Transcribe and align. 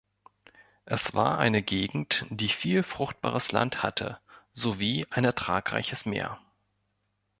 Es 0.85 1.13
war 1.13 1.37
eine 1.37 1.61
Gegend, 1.61 2.25
die 2.31 2.49
viel 2.49 2.81
fruchtbares 2.81 3.51
Land 3.51 3.83
hatte, 3.83 4.19
sowie 4.51 5.05
ein 5.11 5.25
ertragreiches 5.25 6.07
Meer. 6.07 6.39